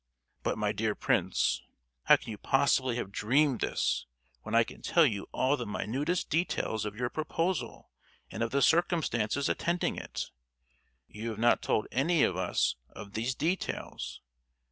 [0.41, 1.61] "But, my dear Prince,
[2.05, 4.07] how can you possibly have dreamed this,
[4.41, 7.91] when I can tell you all the minutest details of your proposal
[8.31, 10.31] and of the circumstances attending it?
[11.07, 14.21] You have not told any of us of these details.